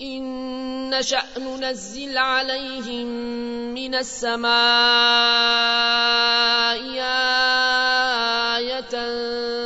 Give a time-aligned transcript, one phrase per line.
[0.00, 3.06] إن نشأ ننزل عليهم
[3.74, 4.48] من السماء
[8.56, 8.94] آية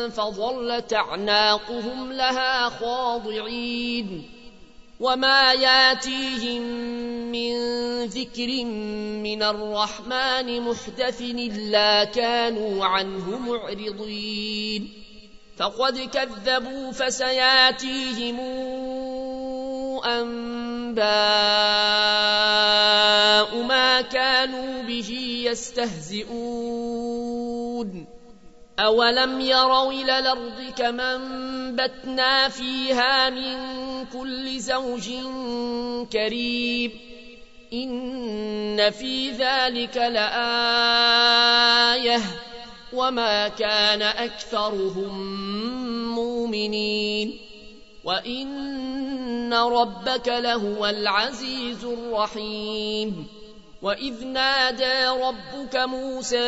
[0.08, 4.28] فظلت أعناقهم لها خاضعين
[5.00, 6.62] وما ياتيهم
[7.32, 7.54] من
[8.04, 8.64] ذكر
[9.22, 14.92] من الرحمن محدث إلا كانوا عنه معرضين
[15.56, 18.40] فقد كذبوا فسياتيهم
[20.04, 21.02] أنباء
[23.62, 26.32] ما كانوا به يستهزئون.
[28.78, 33.56] أولم يروا إلى الأرض كما انبتنا فيها من
[34.12, 35.10] كل زوج
[36.12, 36.90] كريم
[37.72, 41.42] إن في ذلك لآية.
[42.92, 45.34] وما كان أكثرهم
[46.14, 47.51] مؤمنين.
[48.04, 53.26] وإن ربك لهو العزيز الرحيم
[53.82, 56.38] وإذ نادى ربك موسى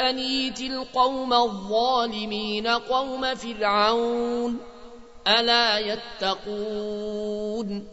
[0.00, 4.58] أنيت القوم الظالمين قوم فرعون
[5.28, 7.88] ألا يتقون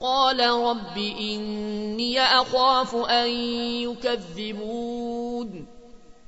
[0.00, 3.30] قال رب إني أخاف أن
[3.80, 5.73] يكذبون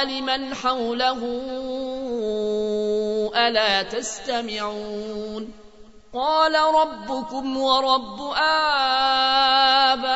[0.00, 1.20] قال لمن حوله
[3.36, 5.52] ألا تستمعون
[6.14, 8.20] قال ربكم ورب
[9.80, 10.08] آبائكم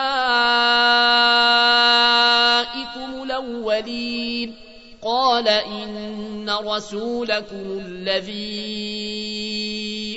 [3.22, 4.56] الأولين
[5.03, 9.11] قال إن رسولكم الذي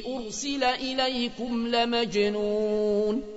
[0.08, 3.37] أرسل إليكم لمجنون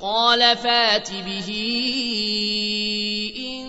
[0.00, 1.48] قال فات به
[3.36, 3.66] إن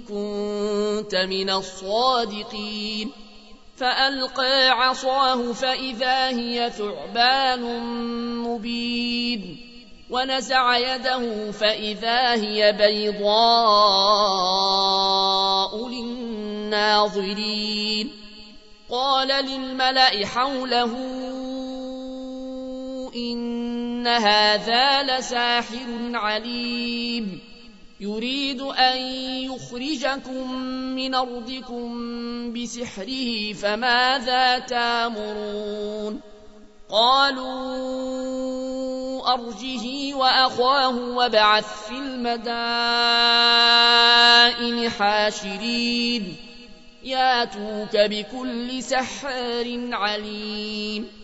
[0.00, 3.10] كنت من الصادقين
[3.76, 7.80] فألقى عصاه فإذا هي ثعبان
[8.38, 9.60] مبين
[10.10, 13.28] ونزع يده فإذا هي بيضاء
[15.88, 17.44] للناظرين
[18.90, 20.94] قال للملأ حوله
[23.16, 27.40] إن هذا لساحر عليم.
[28.00, 28.96] يريد أن
[29.42, 30.52] يخرجكم
[30.94, 31.92] من أرضكم
[32.52, 36.20] بسحره فماذا تامرون؟
[36.90, 37.74] قالوا
[39.34, 42.50] أرجه وأخاه وابعث في المدائن
[44.90, 46.36] حاشرين.
[47.04, 51.23] ياتوك بكل سحار عليم.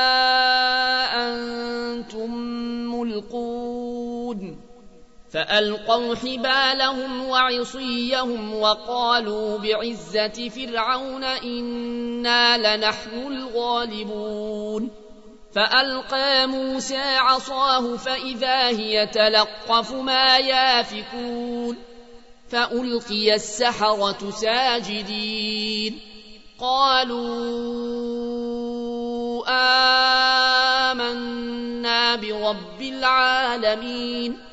[5.33, 14.89] فألقوا حبالهم وعصيهم وقالوا بعزة فرعون إنا لنحن الغالبون.
[15.55, 21.77] فألقى موسى عصاه فإذا هي تلقف ما يافكون.
[22.49, 25.99] فألقي السحرة ساجدين.
[26.59, 27.21] قالوا
[30.91, 34.50] آمنا برب العالمين.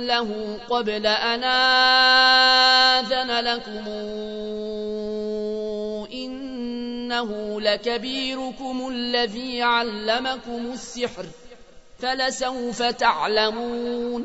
[0.00, 1.44] له قبل أن
[3.04, 3.88] آذن لكم؟
[6.12, 11.26] إنه لكبيركم الذي علمكم السحر
[11.98, 14.24] فلسوف تعلمون؟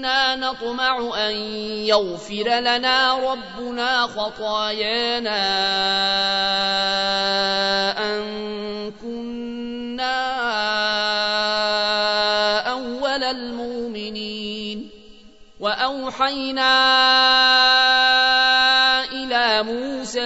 [0.00, 1.34] إنا نطمع أن
[1.84, 5.40] يغفر لنا ربنا خطايانا
[7.98, 8.22] أن
[9.02, 10.20] كنا
[12.70, 14.90] أول المؤمنين
[15.60, 16.72] وأوحينا
[19.12, 20.20] إلى موسى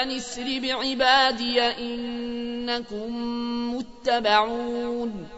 [0.00, 3.10] أن اسر بعبادي إنكم
[3.76, 5.37] متبعون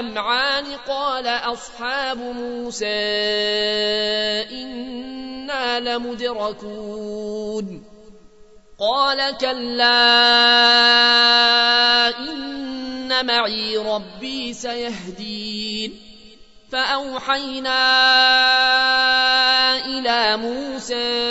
[0.00, 2.86] الجمعان قال أصحاب موسى
[4.52, 7.84] إنا لمدركون.
[8.80, 10.18] قال كلا
[12.18, 16.00] إن معي ربي سيهدين.
[16.72, 17.80] فأوحينا
[19.86, 21.30] إلى موسى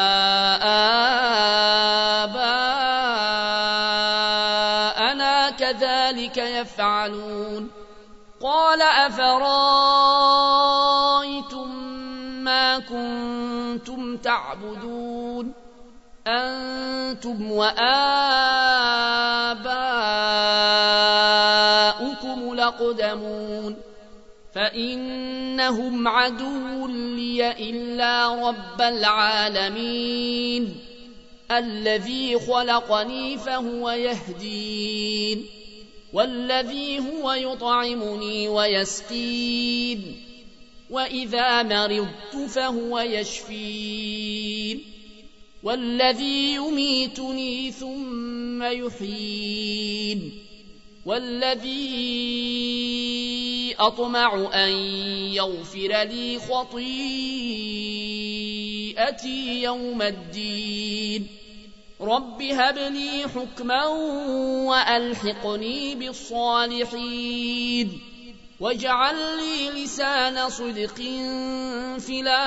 [9.31, 9.41] قال
[11.21, 11.69] أفرايتم
[12.43, 15.53] ما كنتم تعبدون
[16.27, 17.93] أنتم وآباؤكم
[22.55, 23.75] لقدمون
[24.55, 30.75] فإنهم عدو لي إلا رب العالمين
[31.51, 35.60] الذي خلقني فهو يهدين
[36.13, 40.21] والذي هو يطعمني ويسقين
[40.89, 44.83] وإذا مرضت فهو يشفين.
[45.63, 50.31] والذي يميتني ثم يحيين.
[51.05, 51.75] والذي
[53.79, 54.71] أطمع أن
[55.33, 57.21] يغفر لي خطيئتي
[59.63, 61.40] يوم الدين.
[62.01, 63.85] رب هب لي حكما
[64.65, 67.99] وألحقني بالصالحين
[68.59, 70.95] واجعل لي لسان صدق
[71.99, 72.41] في الآخرين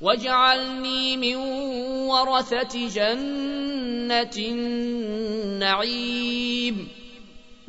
[0.00, 1.36] واجعلني من
[2.06, 4.30] ورثة جنة
[5.58, 6.88] النعيم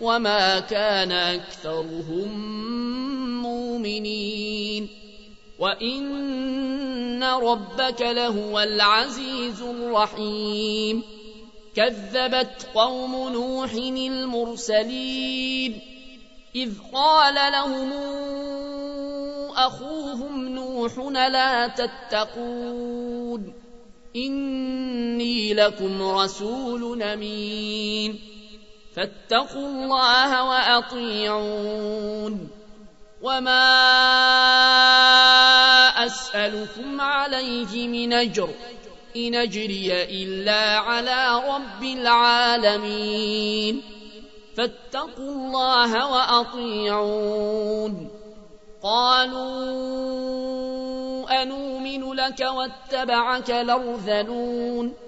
[0.00, 2.28] وما كان أكثرهم
[3.42, 4.88] مؤمنين
[5.58, 11.02] وإن ربك لهو العزيز الرحيم
[11.76, 13.72] كذبت قوم نوح
[14.12, 15.80] المرسلين
[16.56, 17.92] إذ قال لهم
[19.56, 23.52] أخوهم نوح لا تتقون
[24.16, 28.37] إني لكم رسول أمين
[28.98, 32.50] فاتقوا الله وأطيعون.
[33.22, 33.66] وما
[36.06, 38.48] أسألكم عليه من أجر
[39.16, 43.82] إن أجري إلا على رب العالمين.
[44.56, 48.10] فاتقوا الله وأطيعون.
[48.82, 49.48] قالوا
[51.42, 55.07] أنؤمن لك واتبعك الأرذلون.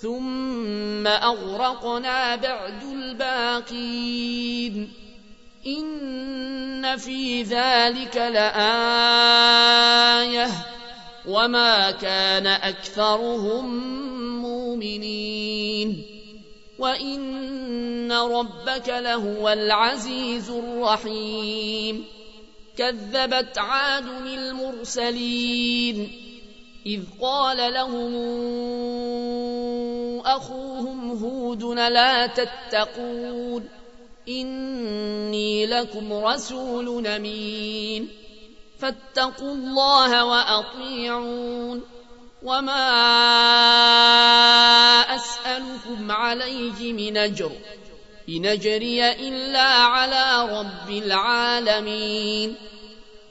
[0.00, 4.92] ثم اغرقنا بعد الباقين
[5.66, 8.46] ان في ذلك لايه
[11.28, 13.66] وما كان اكثرهم
[14.42, 16.02] مؤمنين
[16.78, 22.04] وان ربك لهو العزيز الرحيم
[22.78, 26.25] كذبت عاد المرسلين
[26.86, 28.12] إذ قال لهم
[30.26, 33.68] أخوهم هود لا تتقون
[34.28, 38.08] إني لكم رسول أمين
[38.78, 41.82] فاتقوا الله وأطيعون
[42.42, 42.86] وما
[45.14, 47.50] أسألكم عليه من أجر
[48.28, 52.56] إن أجري إلا على رب العالمين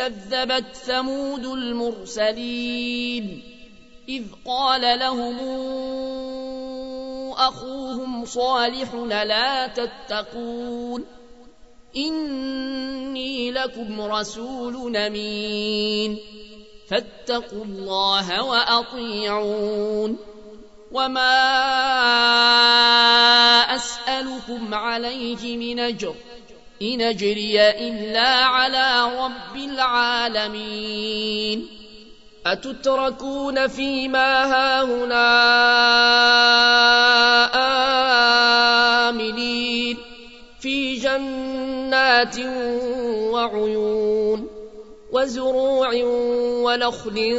[0.00, 3.42] كذبت ثمود المرسلين.
[4.08, 5.38] إذ قال لهم
[7.32, 11.04] أخوهم صالح لا تتقون.
[11.96, 16.18] إني لكم رسول أمين.
[16.88, 20.16] فاتقوا الله وأطيعون.
[20.92, 21.32] وما
[23.74, 26.14] أسألكم عليه من أجر.
[26.82, 31.66] إن أجري إلا على رب العالمين.
[32.46, 35.28] أتتركون فيما هاهنا
[39.08, 39.96] آمنين.
[40.60, 42.38] في جنات
[43.32, 44.48] وعيون
[45.12, 45.90] وزروع
[46.64, 47.38] ونخل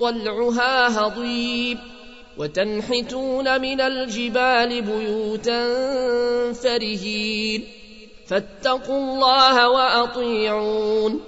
[0.00, 1.78] طلعها هضيب.
[2.38, 5.72] وتنحتون من الجبال بيوتا
[6.52, 7.81] فرهين.
[8.32, 11.20] فاتقوا الله وأطيعون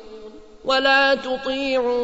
[0.64, 1.94] ولا تطيعوا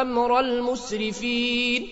[0.00, 1.88] أمر المسرفين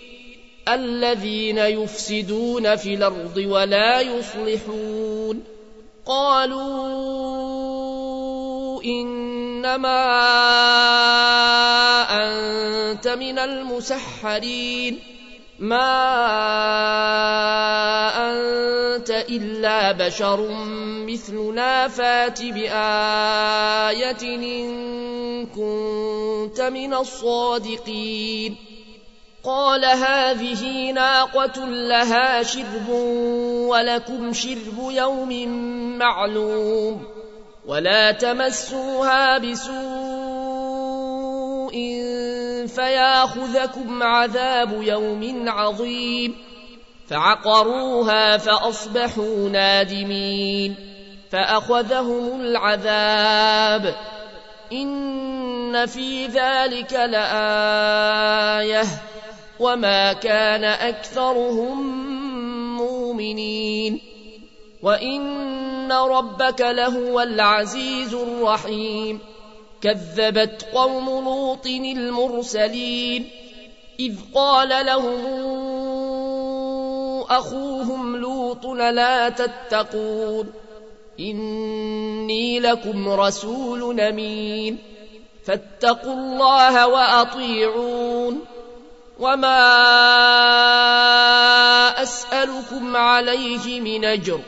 [0.67, 5.43] الذين يفسدون في الأرض ولا يصلحون
[6.05, 6.67] قالوا
[8.83, 10.03] إنما
[12.11, 14.99] أنت من المسحرين
[15.59, 15.89] ما
[18.29, 20.47] انت الا بشر
[21.07, 28.55] مثلنا فات بايه ان كنت من الصادقين
[29.43, 32.89] قال هذه ناقة لها شرب
[33.69, 35.47] ولكم شرب يوم
[35.97, 37.03] معلوم
[37.65, 40.26] ولا تمسوها بسوء
[42.67, 46.35] فياخذكم عذاب يوم عظيم
[47.07, 50.75] فعقروها فأصبحوا نادمين
[51.31, 53.95] فأخذهم العذاب
[54.71, 58.83] إن في ذلك لآية
[59.59, 62.07] وما كان أكثرهم
[62.77, 64.01] مؤمنين
[64.83, 69.19] وإن ربك لهو العزيز الرحيم
[69.81, 73.29] كذبت قوم لوط المرسلين
[73.99, 75.25] إذ قال لهم
[77.29, 80.53] أخوهم لوط لا تتقون
[81.19, 84.77] إني لكم رسول أمين
[85.45, 88.39] فاتقوا الله وأطيعون
[89.19, 89.63] وما
[92.03, 94.39] أسألكم عليه من أجر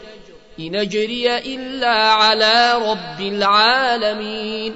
[0.59, 4.75] إن أجري إلا على رب العالمين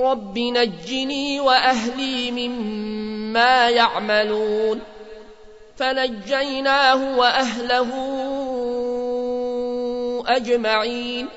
[0.00, 4.80] رب نجني وأهلي مما يعملون
[5.76, 7.90] فنجيناه وأهله
[10.26, 11.28] أجمعين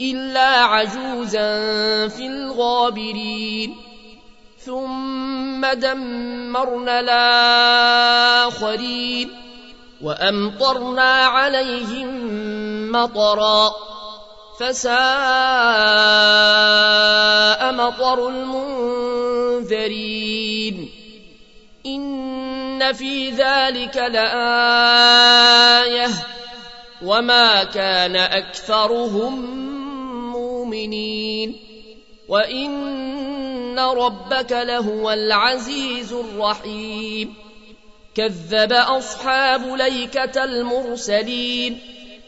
[0.00, 1.58] إلا عجوزا
[2.08, 3.76] في الغابرين
[4.58, 7.00] ثم دمرنا
[8.40, 9.30] الآخرين
[10.02, 12.08] وأمطرنا عليهم
[12.92, 13.74] مطرا
[14.60, 14.96] فساء
[17.72, 20.90] مطر المنذرين.
[21.86, 26.08] إن في ذلك لآية.
[27.02, 29.56] وما كان أكثرهم
[30.32, 31.56] مؤمنين.
[32.28, 37.34] وإن ربك لهو العزيز الرحيم.
[38.14, 41.95] كذب أصحاب ليكة المرسلين.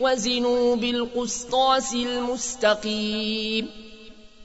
[0.00, 3.70] وزنوا بالقسطاس المستقيم.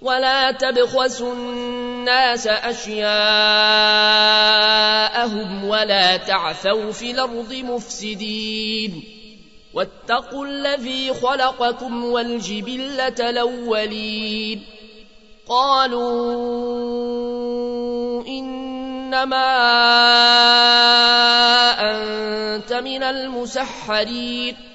[0.01, 3.05] ولا تبخسوا الناس أشياءهم
[5.65, 9.03] ولا تعثوا في الأرض مفسدين.
[9.73, 14.63] واتقوا الذي خلقكم والجبلة الأولين.
[15.49, 16.23] قالوا
[18.27, 19.45] إنما
[21.79, 24.74] أنت من المسحرين.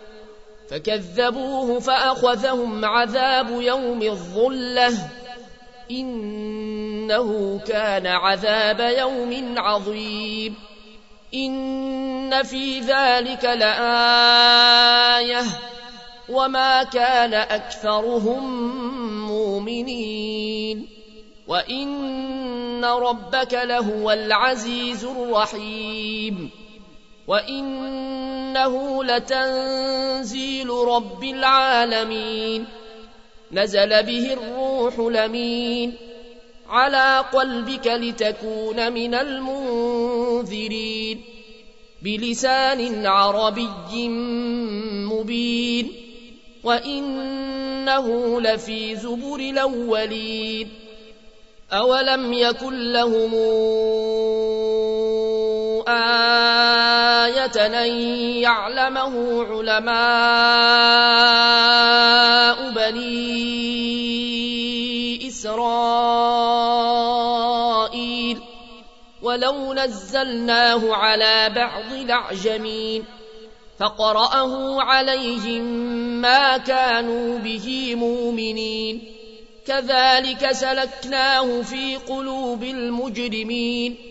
[0.71, 4.93] فكذبوه فأخذهم عذاب يوم الظلة.
[5.91, 10.55] إنه كان عذاب يوم عظيم.
[11.33, 15.43] إن في ذلك لآية.
[16.29, 18.75] وما كان أكثرهم
[19.27, 20.87] مؤمنين.
[21.47, 26.60] وإن ربك لهو العزيز الرحيم.
[27.27, 32.65] وإنه لتنزيل رب العالمين
[33.51, 35.93] نزل به الروح لمين
[36.69, 40.21] على قلبك لتكون من المنذرين
[42.01, 44.09] بلسان عربي
[45.09, 45.91] مبين
[46.63, 50.69] وإنه لفي زبر الأولين
[51.71, 53.33] أولم يكن لهم
[57.25, 57.73] آية أن
[58.41, 59.91] يعلمه علماء
[62.71, 63.41] بني
[65.27, 66.31] إسرائيل
[69.21, 73.05] ولو نزلناه على بعض الأعجمين
[73.79, 75.63] فقرأه عليهم
[76.21, 79.01] ما كانوا به مؤمنين
[79.67, 84.10] كذلك سلكناه في قلوب المجرمين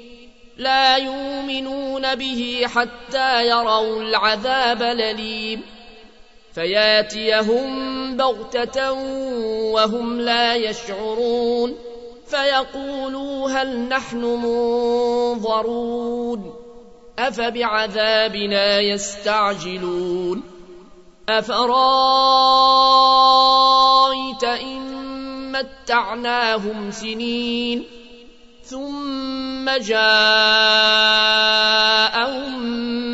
[0.60, 5.62] لا يؤمنون به حتى يروا العذاب الأليم.
[6.54, 7.66] فياتيهم
[8.16, 8.92] بغتة
[9.72, 11.74] وهم لا يشعرون.
[12.26, 14.16] فيقولوا هل نحن
[15.36, 16.54] منظرون.
[17.18, 20.42] أفبعذابنا يستعجلون.
[21.28, 22.04] أفرأيت
[24.44, 24.80] إن
[25.52, 27.99] متعناهم سنين.
[28.70, 30.00] ثم جاءهم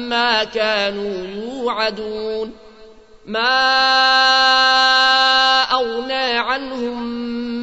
[0.09, 2.53] ما كانوا يوعدون
[3.27, 3.63] ما
[5.73, 7.03] أغنى عنهم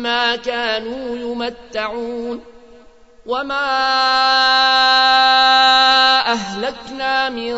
[0.02, 2.44] ما كانوا يمتعون
[3.26, 3.70] وما
[6.34, 7.56] أهلكنا من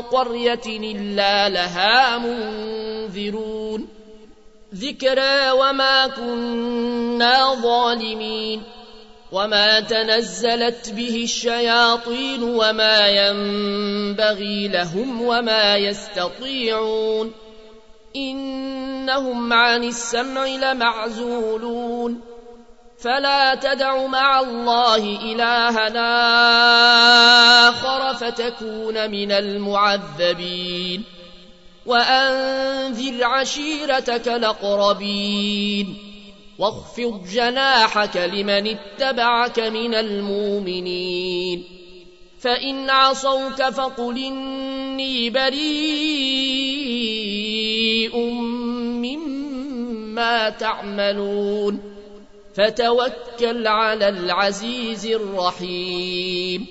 [0.00, 3.88] قرية إلا لها منذرون.
[4.74, 8.79] ذكرى وما كنا ظالمين.
[9.32, 17.32] وما تنزلت به الشياطين وما ينبغي لهم وما يستطيعون
[18.16, 22.20] إنهم عن السمع لمعزولون
[22.98, 24.96] فلا تدع مع الله
[25.32, 26.08] إلهنا
[27.68, 31.04] آخر فتكون من المعذبين
[31.86, 36.09] وأنذر عشيرتك الأقربين
[36.60, 41.64] واخفض جناحك لمن اتبعك من المؤمنين.
[42.40, 45.60] فإن عصوك فقل إني بريء
[49.00, 51.80] مما تعملون.
[52.54, 56.66] فتوكل على العزيز الرحيم.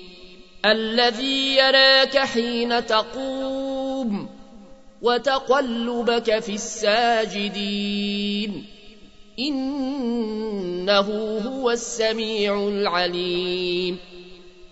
[0.66, 4.28] الذي يراك حين تقوم
[5.02, 8.79] وتقلبك في الساجدين.
[9.38, 13.98] إنه هو السميع العليم.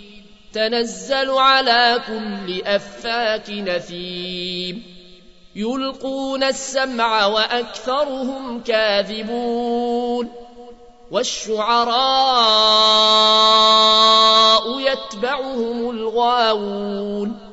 [0.53, 4.83] تنزل على كل أفاك نثيم.
[5.55, 10.29] يلقون السمع وأكثرهم كاذبون.
[11.11, 11.93] والشعراء
[14.79, 17.52] يتبعهم الغاوون.